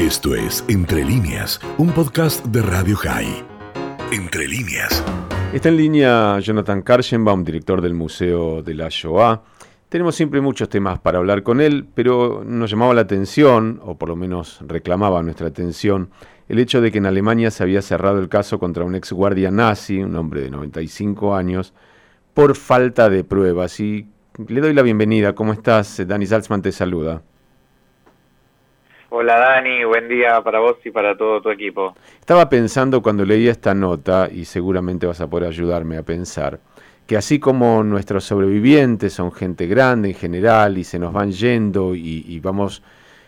[0.00, 3.44] Esto es Entre líneas, un podcast de Radio High.
[4.10, 5.04] Entre líneas.
[5.52, 9.42] Está en línea Jonathan Karchenbaum, director del Museo de la Shoah.
[9.90, 14.08] Tenemos siempre muchos temas para hablar con él, pero nos llamaba la atención, o por
[14.08, 16.08] lo menos reclamaba nuestra atención,
[16.48, 19.50] el hecho de que en Alemania se había cerrado el caso contra un ex guardia
[19.50, 21.74] nazi, un hombre de 95 años,
[22.32, 23.78] por falta de pruebas.
[23.80, 24.08] Y
[24.48, 25.34] le doy la bienvenida.
[25.34, 26.02] ¿Cómo estás?
[26.06, 27.22] Dani Salzman te saluda.
[29.12, 31.96] Hola Dani, buen día para vos y para todo tu equipo.
[32.20, 36.60] Estaba pensando cuando leía esta nota, y seguramente vas a poder ayudarme a pensar,
[37.08, 41.96] que así como nuestros sobrevivientes son gente grande en general y se nos van yendo
[41.96, 42.84] y, vamos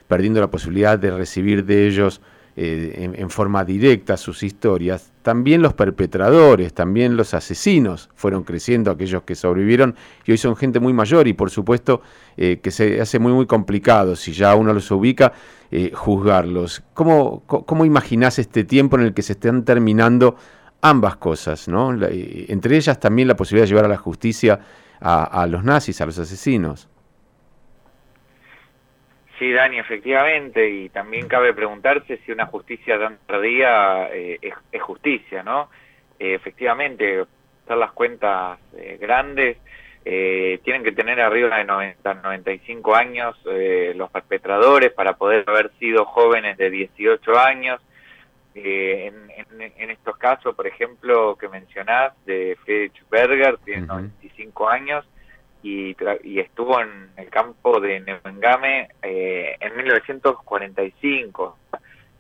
[0.07, 2.21] perdiendo la posibilidad de recibir de ellos
[2.55, 9.23] eh, en, forma directa sus historias, también los perpetradores, también los asesinos fueron creciendo, aquellos
[9.23, 12.03] que sobrevivieron y hoy son gente muy mayor y por supuesto
[12.37, 15.33] eh, que se hace muy muy complicado si ya uno los ubica
[15.71, 16.83] eh, juzgarlos.
[16.95, 20.37] ¿Cómo, ¿Cómo imaginás este tiempo en el que se están terminando
[20.81, 21.93] ambas cosas, ¿no?
[21.93, 24.59] entre ellas también la posibilidad de llevar a la justicia
[25.01, 26.89] a los nazis, a los asesinos?
[29.43, 35.43] Sí, Dani, efectivamente, y también cabe preguntarse si una justicia tan tardía eh, es, justicia,
[35.43, 35.69] ¿no?
[36.17, 37.25] Eh, efectivamente,
[37.65, 39.57] hacer las cuentas eh, grandes,
[40.05, 43.37] tienen que tener arriba de 90, 95 años
[43.97, 47.81] los perpetradores para poder haber sido jóvenes de 18 años.
[48.55, 55.05] En, en, estos casos, por ejemplo, que mencionás, de Friedrich Berger, tiene 95 años,
[55.63, 61.59] y, y estuvo en el campo de Neuengame eh, en 1945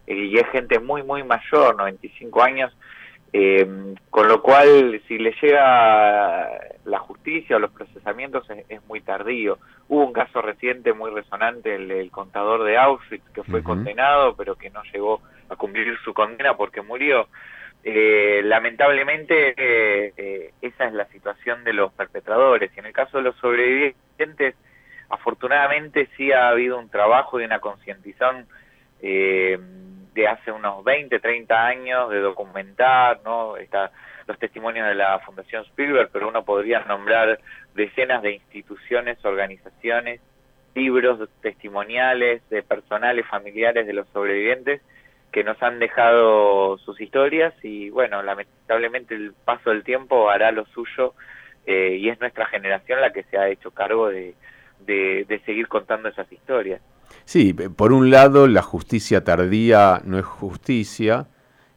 [0.06, 2.72] y es gente muy muy mayor 95 años
[3.32, 3.66] eh,
[4.10, 6.50] con lo cual si le llega
[6.84, 9.58] la justicia o los procesamientos es, muy tardío.
[9.88, 14.70] Hubo un caso reciente muy resonante el, contador de Auschwitz que fue condenado pero que
[14.70, 17.26] no llegó a cumplir su condena porque murió
[17.84, 23.24] eh, lamentablemente eh, esa es la situación de los perpetradores y en el caso de
[23.24, 24.54] los sobrevivientes
[25.08, 28.46] afortunadamente sí ha habido un trabajo y una concientización
[29.02, 29.58] eh,
[30.14, 33.56] de hace unos 20, 30 años de documentar, ¿no?
[33.56, 33.90] Está
[34.26, 37.40] los testimonios de la Fundación Spielberg, pero uno podría nombrar
[37.74, 40.20] decenas de instituciones, organizaciones,
[40.74, 44.80] libros testimoniales de personales familiares de los sobrevivientes
[45.32, 50.66] que nos han dejado sus historias y bueno, lamentablemente el paso del tiempo hará lo
[50.66, 51.14] suyo
[51.66, 54.34] eh, y es nuestra generación la que se ha hecho cargo de,
[54.86, 56.82] de, seguir contando esas historias.
[57.24, 61.26] Sí, por un lado la justicia tardía no es justicia,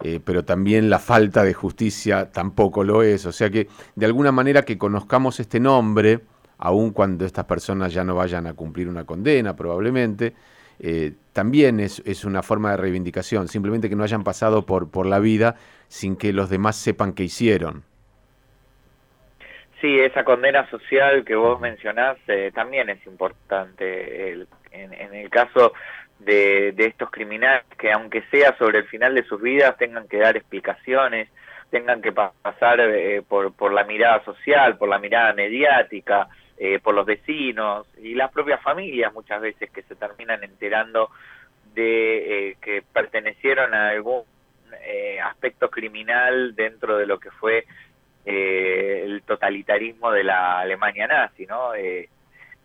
[0.04, 3.26] eh, pero también la falta de justicia tampoco lo es.
[3.26, 6.20] O sea que de alguna manera que conozcamos este nombre,
[6.58, 10.34] aun cuando estas personas ya no vayan a cumplir una condena probablemente,
[10.80, 15.06] eh, también es, es, una forma de reivindicación, simplemente que no hayan pasado por, por
[15.06, 15.56] la vida
[15.88, 17.84] sin que los demás sepan qué hicieron.
[19.82, 24.32] Sí, esa condena social que vos mencionás eh, también es importante.
[24.72, 25.74] en, el caso
[26.20, 30.18] de, de, estos criminales, que aunque sea sobre el final de sus vidas, tengan que
[30.18, 31.30] dar explicaciones,
[31.70, 36.28] tengan que pasar eh, por, por la mirada social, por la mirada mediática,
[36.58, 41.10] eh, por los vecinos y las propias familias muchas veces que se terminan enterando
[41.74, 44.24] de eh, que pertenecieron a algún
[44.86, 47.66] eh, aspecto criminal dentro de lo que fue
[48.24, 51.72] el totalitarismo de la Alemania nazi, ¿no?
[51.72, 52.08] hay,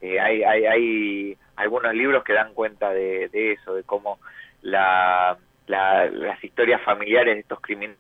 [0.00, 4.20] hay, hay, algunos libros que dan cuenta de, eso, de cómo
[4.62, 5.36] la,
[5.66, 7.98] las historias familiares de estos criminales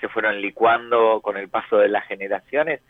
[0.00, 2.80] se fueron licuando con el paso de las generaciones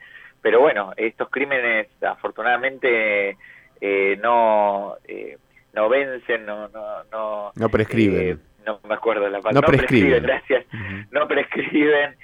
[0.42, 3.36] pero bueno, estos crímenes afortunadamente
[3.80, 5.38] eh, no eh,
[5.74, 8.20] no vencen, no no no, no prescriben.
[8.20, 9.60] Eh, no me acuerdo la palabra.
[9.60, 10.22] No, prescriben.
[10.22, 10.66] gracias.
[11.10, 12.16] No prescriben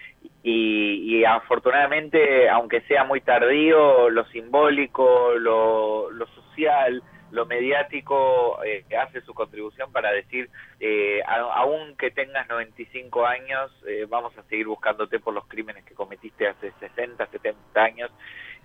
[0.42, 7.02] y, y, afortunadamente, aunque sea muy tardío, lo simbólico, lo, lo social,
[7.34, 14.06] lo mediático eh, hace su contribución para decir, eh, aún que tengas 95 años, eh,
[14.08, 18.10] vamos a seguir buscándote por los crímenes que cometiste hace 60, 70 años,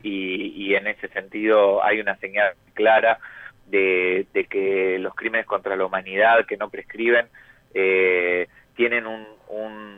[0.04, 3.20] y, en ese sentido hay una señal clara
[3.66, 7.28] de, que los crímenes contra la humanidad que no prescriben
[7.74, 8.48] eh,
[8.80, 9.28] tienen un,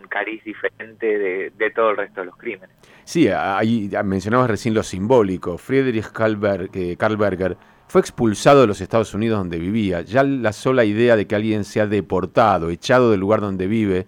[0.10, 2.75] cariz diferente de, todo el resto de los crímenes.
[3.06, 5.57] Sí, ahí mencionabas recién lo simbólico.
[5.57, 7.56] Friedrich Karlberger
[7.88, 10.01] fue expulsado de los Estados Unidos donde vivía.
[10.01, 14.07] Ya la sola idea de que alguien sea deportado, echado del lugar donde vive,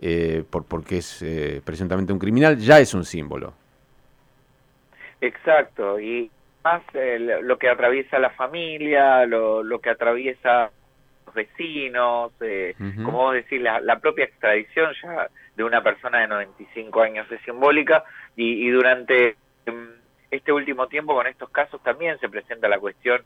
[0.00, 3.54] eh, por, porque es eh, presuntamente un criminal, ya es un símbolo.
[5.22, 6.30] Exacto, y
[6.62, 10.70] más eh, lo que atraviesa la familia, lo, lo que atraviesa
[11.34, 12.74] vecinos, eh,
[13.04, 17.40] como vos decís, la, la, propia extradición ya de una persona de 95 años es
[17.42, 18.04] simbólica
[18.36, 19.36] y, y durante
[19.66, 19.88] em,
[20.30, 23.22] este último tiempo con estos casos también se presenta la cuestión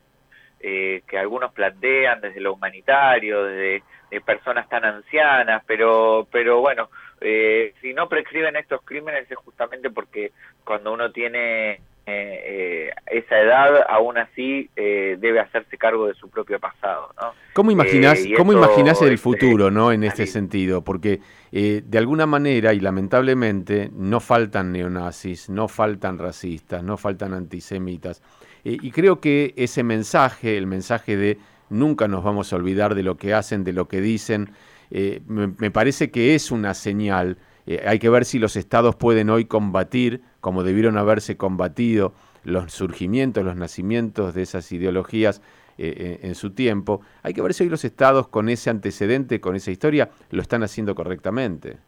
[0.60, 3.82] eh, que algunos plantean desde lo humanitario, desde
[4.24, 6.88] personas tan ancianas, pero, pero bueno,
[7.20, 10.32] eh, si no prescriben estos crímenes es justamente porque
[10.64, 17.12] cuando uno tiene eh, esa edad, aún así debe hacerse cargo de su propio pasado.
[17.20, 17.32] ¿no?
[17.52, 19.92] ¿Cómo imaginas, ¿cómo imaginás el futuro ¿no?
[19.92, 20.82] en este sentido?
[20.82, 21.20] Porque
[21.52, 28.22] de alguna manera, y lamentablemente, no faltan neonazis, no faltan racistas, no faltan antisemitas.
[28.64, 33.02] Eh, y creo que ese mensaje, el mensaje de nunca nos vamos a olvidar de
[33.02, 34.52] lo que hacen, de lo que dicen,
[34.90, 37.38] eh, me, parece que es una señal.
[37.66, 42.14] Eh, hay que ver si los estados pueden hoy combatir, como debieron haberse combatido,
[42.44, 45.42] los surgimientos, los nacimientos de esas ideologías
[45.76, 47.00] en su tiempo.
[47.24, 50.62] Hay que ver si hoy los estados con ese antecedente, con esa historia, lo están
[50.62, 51.78] haciendo correctamente.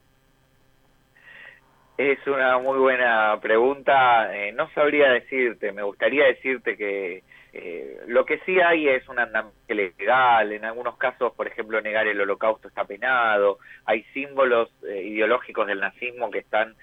[1.99, 4.35] Es una muy buena pregunta.
[4.37, 7.23] Eh, no sabría decirte, me gustaría decirte que
[7.59, 10.53] eh, lo que sí hay es un andamiaje legal.
[10.53, 13.59] En algunos casos, por ejemplo, negar el holocausto está penado.
[13.85, 16.75] Hay símbolos eh, ideológicos del nazismo que están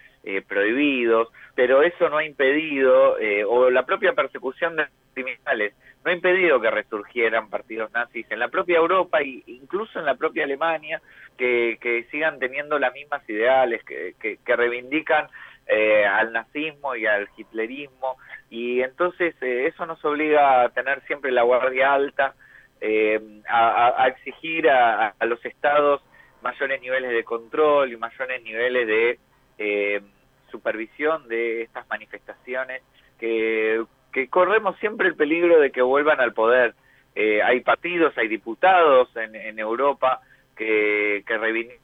[0.47, 3.17] prohibidos, pero eso no ha impedido,
[3.49, 5.73] o la propia persecución de criminales,
[6.03, 10.15] no ha impedido que resurgieran partidos nazis en la propia Europa e incluso en la
[10.15, 11.01] propia Alemania
[11.37, 15.27] que, sigan teniendo las mismas ideales, que, reivindican
[15.65, 18.17] eh, al nazismo y al hitlerismo,
[18.49, 22.35] y entonces eh, eso nos obliga a tener siempre la guardia alta,
[22.81, 26.01] eh, a, exigir a, los estados
[26.41, 29.17] mayores niveles de control y mayores niveles
[29.57, 30.03] de
[30.51, 32.81] supervisión de estas manifestaciones
[33.17, 36.75] que, que corremos siempre el peligro de que vuelvan al poder.
[37.15, 40.19] hay partidos, hay diputados en, en Europa
[40.57, 41.82] que, que reivindican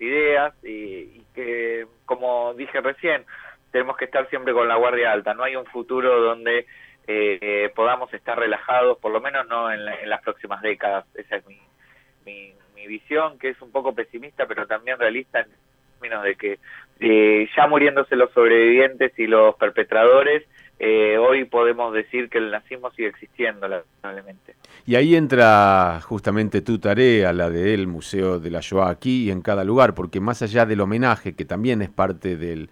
[0.00, 3.24] ideas y, que, como dije recién,
[3.70, 5.34] tenemos que estar siempre con la guardia alta.
[5.34, 6.66] No hay un futuro donde
[7.06, 11.04] eh, eh, podamos estar relajados, por lo menos no en, las próximas décadas.
[11.14, 11.60] Esa es mi,
[12.24, 12.54] mi,
[12.86, 15.46] visión, que es un poco pesimista, pero también realista en
[15.94, 16.58] términos de que
[17.00, 20.46] eh, ya muriéndose los sobrevivientes y los perpetradores,
[20.78, 24.56] eh, hoy podemos decir que el nazismo sigue existiendo, lamentablemente.
[24.86, 29.40] Y ahí entra justamente tu tarea, la del Museo de la Shoah aquí y en
[29.40, 32.70] cada lugar, porque más allá del homenaje, que también es parte del,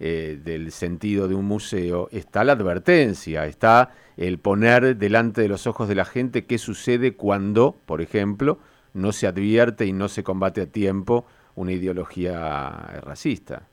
[0.00, 5.66] eh, del sentido de un museo, está la advertencia, está el poner delante de los
[5.66, 8.58] ojos de la gente qué sucede cuando, por ejemplo,
[8.92, 11.24] no se advierte y no se combate a tiempo
[11.54, 13.68] una ideología racista.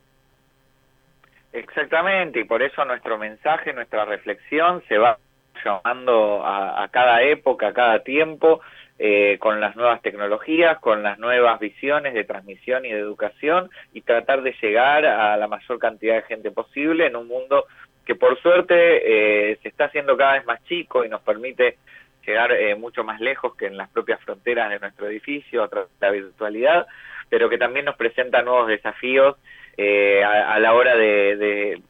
[1.54, 5.18] Exactamente, y por eso nuestro mensaje, nuestra reflexión se va
[5.64, 8.62] llamando a, cada época, a cada tiempo,
[8.98, 14.02] eh, con las nuevas tecnologías, con las nuevas visiones de transmisión y de educación, y
[14.02, 17.66] tratar de llegar a la mayor cantidad de gente posible en un mundo
[18.06, 21.78] que por suerte eh, se está haciendo cada vez más chico y nos permite
[22.26, 25.90] llegar eh, mucho más lejos que en las propias fronteras de nuestro edificio a través
[26.00, 26.88] de la virtualidad,
[27.30, 29.38] pero que también nos presenta nuevos desafíos
[29.78, 31.82] eh, a, la hora de,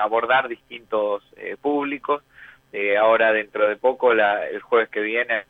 [0.00, 2.22] abordar distintos eh, públicos.
[2.72, 5.44] Eh, ahora dentro de poco, el jueves que viene,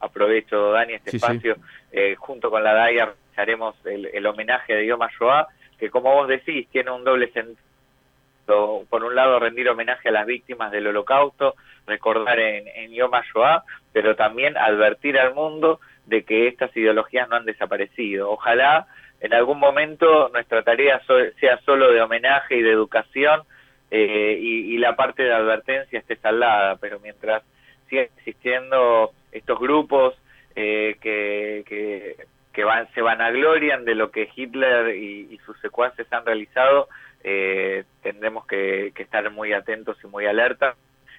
[0.00, 1.56] aprovecho Dani este espacio,
[2.18, 6.90] junto con la DAIA haremos el, homenaje de Yom Shoah, que como vos decís, tiene
[6.90, 7.62] un doble sentido.
[8.88, 11.54] Por un lado, rendir homenaje a las víctimas del holocausto,
[11.86, 17.44] recordar en, en Shoah, pero también advertir al mundo de que estas ideologías no han
[17.44, 18.30] desaparecido.
[18.30, 18.86] Ojalá
[19.20, 21.00] en algún momento nuestra tarea
[21.40, 23.42] sea solo de homenaje y de educación
[23.90, 27.42] eh, y, la parte de advertencia esté saldada, pero mientras
[27.88, 30.14] sigan existiendo estos grupos
[30.54, 31.64] eh, que,
[32.52, 36.88] que, van, se vanaglorian de lo que Hitler y, sus secuaces han realizado,
[37.24, 40.76] eh, tendremos que, estar muy atentos y muy alertas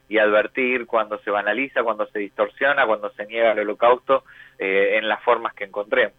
[0.08, 4.24] y advertir cuando se banaliza, cuando se distorsiona, cuando se niega el holocausto
[4.58, 6.16] en las formas que encontremos.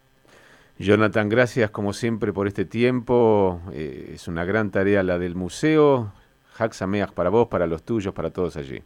[0.77, 3.61] Jonathan, gracias como siempre por este tiempo.
[3.73, 6.13] Eh, es una gran tarea la del museo.
[6.57, 8.81] Haxameas para vos, para los tuyos, para todos allí.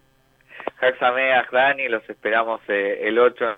[0.81, 3.55] Haxameas, Dani, los esperamos eh, el 8 en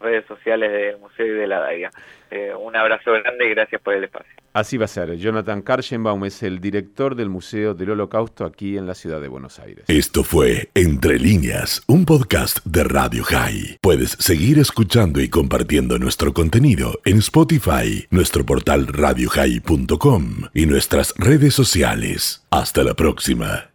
[0.00, 1.90] redes sociales del Museo y de la DAIA.
[2.30, 4.32] Eh, un abrazo grande y gracias por el espacio.
[4.52, 5.16] Así va a ser.
[5.16, 9.58] Jonathan Karchenbaum es el director del Museo del Holocausto aquí en la ciudad de Buenos
[9.58, 9.84] Aires.
[9.88, 13.78] Esto fue Entre líneas, un podcast de Radio High.
[13.80, 21.54] Puedes seguir escuchando y compartiendo nuestro contenido en Spotify, nuestro portal radiohigh.com y nuestras redes
[21.54, 22.46] sociales.
[22.50, 23.70] Hasta la próxima.